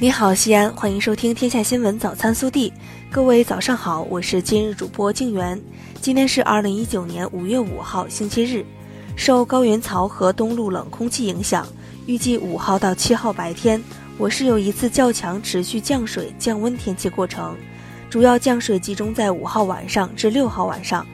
[0.00, 2.70] 你好，西安，欢迎收听《天下新闻早餐速递》。
[3.10, 5.60] 各位早上好，我是今日主播静媛。
[6.00, 8.64] 今天是二零一九年五月五号，星期日。
[9.16, 11.66] 受高原槽和东陆冷空气影响，
[12.06, 13.82] 预计五号到七号白天，
[14.18, 17.56] 我市有一次较强持续降水降温天气过程，
[18.08, 21.04] 主要降水集中在五号晚上至六号晚上。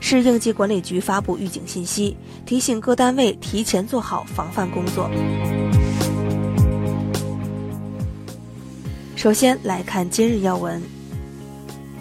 [0.00, 2.14] 市应急管理局发布预警信息，
[2.44, 5.08] 提醒各单位提前做好防范工作。
[9.24, 10.82] 首先来看今日要闻。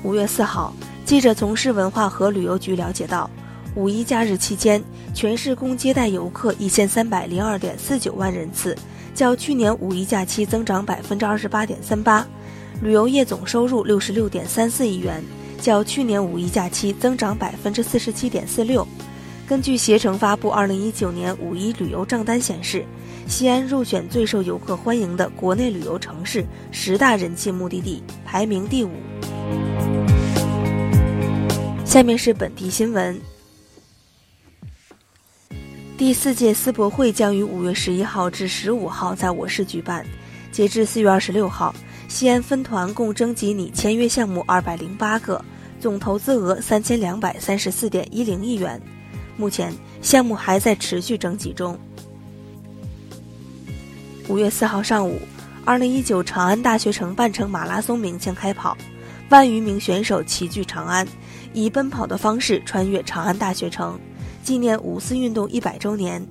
[0.03, 0.73] 五月四号，
[1.05, 3.29] 记者从市文化和旅游局了解到，
[3.75, 8.77] 五一假日期间，全市共接待游客一千三百零二点四九万人次，
[9.15, 12.27] 较去年五一假期增长百分之二十八点三八；
[12.81, 15.23] 旅游业总收入六十六点三四亿元，
[15.61, 18.85] 较去年五一假期增长百分之四十七点四六。
[19.47, 22.85] 根据携程发布二零一九年五一旅游账单显示。
[23.25, 28.91] 西安入选最受游客欢迎的国内旅游城市十大人气目的地，排名第五。
[31.85, 33.17] 下面是本地新闻。
[35.97, 40.05] 第四届世博会将于五月十一号至十五号在我市举办。
[40.51, 41.73] 截至四月二十六号，
[42.09, 45.43] 西安分团共征集拟签约项目二百零八个，
[45.79, 48.81] 总投资额三千两百三十四点一零亿元。
[49.37, 51.77] 目前项目还在持续征集中。
[54.29, 55.19] 五月四号上午，
[55.65, 58.77] 二零一九长安大学城半程马拉松鸣枪开跑，
[59.29, 61.07] 万余名选手齐聚长安，
[61.53, 63.99] 以奔跑的方式穿越长安大学城，
[64.43, 66.25] 纪念五四运动一百周年。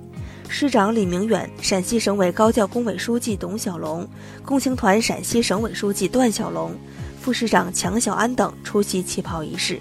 [0.49, 4.07] 市长李明远、陕西省委高教工委书记董小龙、
[4.45, 6.75] 共青团陕西省委书记段小龙、
[7.19, 9.79] 副市长强小安等出席起跑仪式。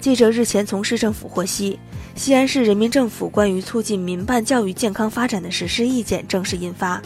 [0.00, 1.78] 记者日前从市政府获悉。
[2.16, 7.00] 西安市人民政府关于促进民办教育健康发展的实施意见正式印发，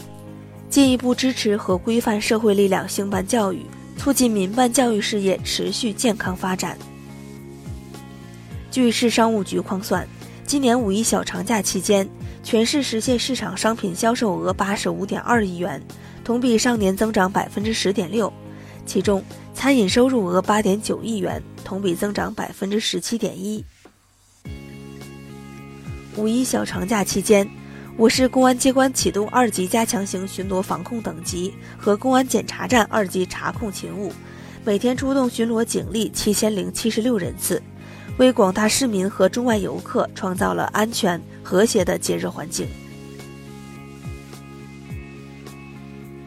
[0.69, 3.61] 进一步支持和规范社会力量兴办教育，
[3.97, 6.77] 促进民办教育事业持续健康发展。
[8.71, 10.05] 据市商务局框算，
[10.45, 12.09] 今年五一小长假期间，
[12.43, 15.81] 全市实现市场商品销售额八十五点二亿元，
[16.25, 18.31] 同比上年增长百分之十点六，
[18.85, 19.23] 其中
[19.55, 23.63] 餐饮收入额八点九亿元，同比增长百分之十七点一。
[26.17, 27.49] 五一小长假期间，
[27.97, 34.11] 我市公安机关启动二级加强型巡逻防控等级和公安检查站二级查控勤务，
[34.65, 37.63] 每天出动巡逻警力七千零七十六人次，
[38.17, 42.67] 为广大市民和中外游客创造了安全和谐的节日环境。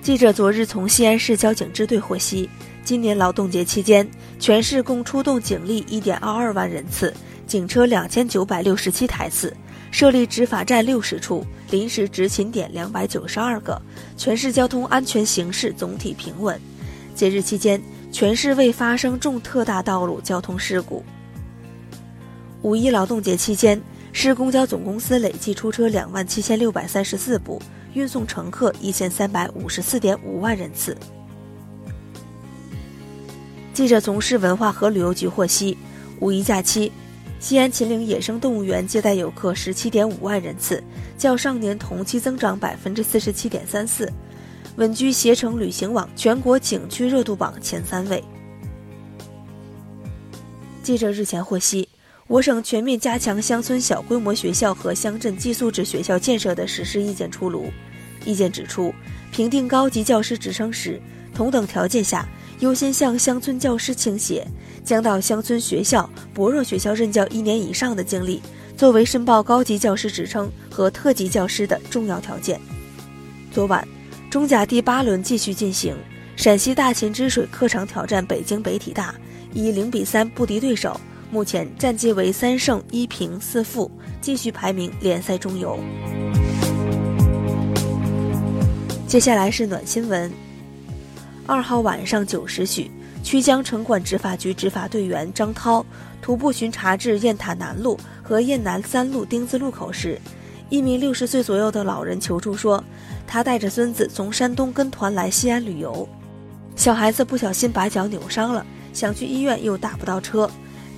[0.09, 2.49] 记者昨日从西安市交警支队获悉，
[2.83, 4.09] 今年劳动节期间，
[4.41, 7.13] 全市共出动警力一点二二万人次，
[7.47, 9.55] 警车两千九百六十七台次。
[9.91, 13.79] 设立执法站六十处，临时执勤点两百九十二个，
[14.17, 16.59] 全市交通安全形势总体平稳。
[17.15, 17.79] 节日期间，
[18.11, 21.05] 全市未发生重特大道路交通事故。
[22.63, 23.79] 五一劳动节期间，
[24.15, 27.61] 市公交总公司累计出车两万七千六百三十四部，
[27.95, 30.97] 运送乘客一千三百五十四点五万人次。
[33.73, 35.77] 记者从市文化和旅游局获悉，
[36.21, 36.91] 五一假期。
[37.41, 40.83] 西安秦岭野生动物园接待游客十七点五万人次，
[41.17, 44.13] 较上年同期增长百分之四十七点三四，
[44.75, 48.25] 稳居携程旅行网全国景区热度榜前三位。
[50.83, 51.89] 记者日前获悉，
[52.29, 57.73] 我省全面加强乡村小规模学校和乡镇寄宿制学校建设的实施意见出炉。
[58.23, 58.95] 意见指出，
[59.33, 61.01] 评定高级教师职称时，
[61.35, 62.29] 同等条件下。
[62.61, 64.45] 优先向乡村教师倾斜，
[64.83, 68.43] 将到乡村学校、薄弱学校任教一年以上的经历
[68.77, 72.61] 作为申报高级教师职称和特级教师的重要条件。
[73.53, 73.87] 昨晚，
[74.29, 75.97] 中甲第八轮继续进行，
[76.35, 79.15] 陕西大秦之水客场挑战北京北体大，
[79.55, 81.01] 以零比三不敌对手，
[81.31, 85.79] 目前战绩为三胜一平四负，继续排名联赛中游。
[89.07, 90.31] 接下来是暖新闻。
[91.47, 92.91] 二号晚上九时许，
[93.23, 95.85] 曲江城管执法局执法队员张涛
[96.21, 100.19] 徒步巡查至雁塔南路和雁南三路丁字路口时，
[100.71, 102.83] 一名六十岁左右的老人求助说，
[103.27, 106.09] 他带着孙子从山东跟团来西安旅游，
[106.75, 108.65] 小孩子不小心把脚扭伤了，
[108.95, 110.51] 想去医院又打不到车。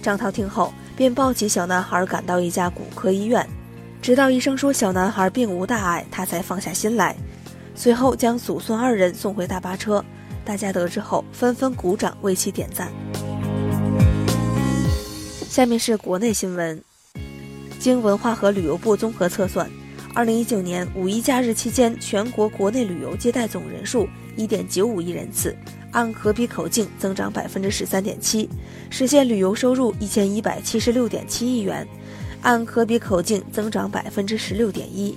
[0.02, 3.46] 张涛听后便抱起小男孩赶到一家骨科医院，
[4.00, 7.16] 直到医生说小男孩并无大碍，他才放下心来，
[7.74, 10.04] 随后将祖孙二人送回大巴车。
[10.44, 12.90] 大家得知后纷纷鼓掌为其点赞。
[15.48, 16.82] 下面是国内新闻，
[17.78, 19.70] 经文化和旅游部综合测算，
[20.12, 25.56] 二零一九年五一假日期间，全国国内旅游接待总人数一点九五亿人次，
[25.92, 28.48] 按可比口径增长百分之十三点七，
[28.90, 31.86] 实现旅游收入一千一百七十六点七亿元，
[32.42, 35.16] 按可比口径增长百分之十六点一。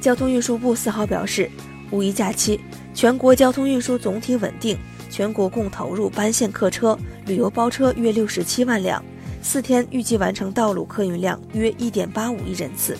[0.00, 1.50] 交通运输部四号表示，
[1.90, 2.58] 五一假期
[2.94, 4.78] 全国交通运输总体稳定，
[5.10, 9.04] 全国共投入班线客车、旅游包车约六十七万辆。
[9.42, 12.96] 四天预计完成道路客运量约一点八五亿人次。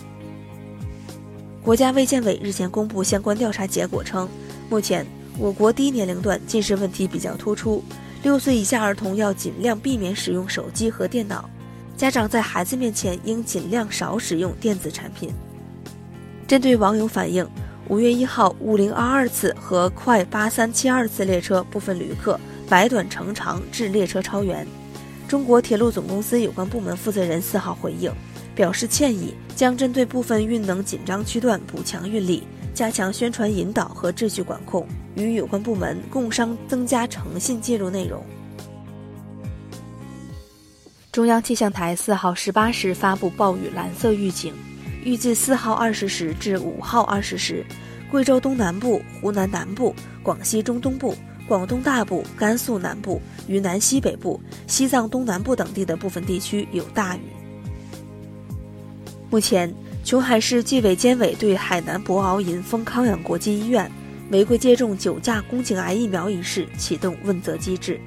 [1.64, 4.28] 国家卫健委日前公布相关调查结果称，
[4.68, 5.06] 目前
[5.38, 7.84] 我国低年龄段近视问题比较突出，
[8.24, 11.48] 六岁以下儿童要尽量避免使用手机和电脑，
[11.96, 15.32] 家长在孩子面前应尽量少使用电子产品。
[16.48, 17.48] 针对网友反映，
[17.86, 22.38] 五月一号五零二二次和快八三七二次列车部分旅客
[22.68, 24.66] 买短乘长致列车超员。
[25.28, 28.12] 中国铁路总公司有关部门负责人四号回应，
[28.54, 32.42] 表示歉意，将针对部分运能紧张区段补强运力，
[32.74, 38.24] 加强宣传引导和秩序管控，与有关部门共商增加诚信介入内容。
[41.10, 44.54] 中央气象台四号十八时发布暴雨蓝色预警，
[45.04, 47.64] 预计四号二十时至五号二十时，
[48.10, 51.14] 贵州东南部、湖南南部、广西中东部。
[51.48, 57.20] 广东大部、甘肃南部、云南西北部、西藏东南部等地的部分地区有大雨。
[59.32, 59.74] 目前，
[60.04, 63.90] 琼海市纪委监委对海南博鳌银丰康养国际医院
[64.30, 67.98] 违规接种九价宫颈癌疫苗一事启动问责机制。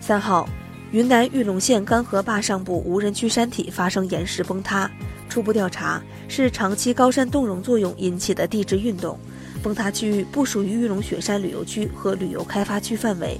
[0.00, 0.48] 三号，
[0.92, 4.90] 云南玉龙县干河坝上部无人区山体发生岩石崩塌，
[5.28, 9.18] 初步调查是长期高山冻融作用引起的地质运动。
[9.62, 13.38] 崩塌区域不属于玉龙雪山旅游区和旅游开发区范围。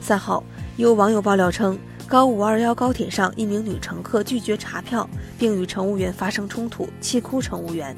[0.00, 0.42] 三号，
[0.76, 1.78] 有网友爆料称，
[2.08, 5.06] 高五二幺高铁上一名女乘客拒绝查票，
[5.38, 7.94] 并与乘务员发生冲突，气哭乘务员。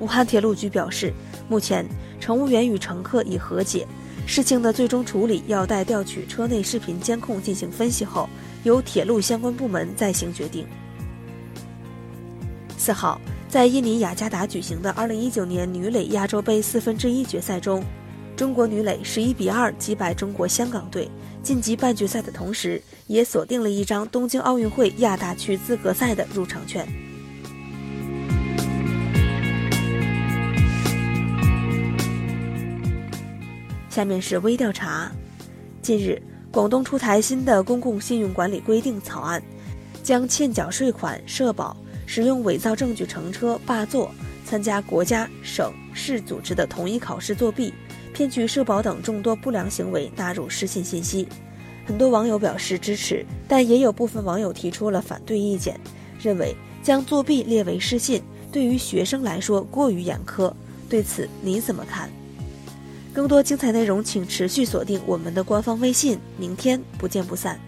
[0.00, 1.12] 武汉铁路局表示，
[1.48, 1.86] 目前
[2.18, 3.86] 乘务员与乘客已和解，
[4.26, 8.28] 事情的最终处理要待调取车内视频监控进行分析后，
[8.64, 10.66] 由铁路相关部门再行决定。
[12.76, 13.20] 四号。
[13.48, 17.82] 在印尼雅加达举行的2019年女垒亚洲杯四分之一决赛中，
[18.36, 21.10] 中国女垒11比2击败中国香港队，
[21.42, 26.86] 晋级半决赛的同时，也锁定了一张东京奥运会亚大区资格赛的入场券。
[33.88, 35.10] 下面是微调查：
[35.80, 39.42] 近日，广东出台新的公共信用管理规定草案，
[40.02, 41.74] 将欠缴税款、社保。
[42.08, 47.74] 使用伪造证据乘车霸座、参加国家、省市组织的统一考试作弊、
[48.16, 51.28] 骗取社保等众多不良行为纳入失信信息。
[51.84, 55.78] 很多网友表示支持，但也有部分网友提出了反对意见，
[56.18, 60.50] 认为将作弊列为失信对于学生来说过于严苛。
[60.88, 62.08] 对此你怎么看？
[63.12, 67.60] 更多精彩内容请持续锁定我们的官方微信，明天不见不散。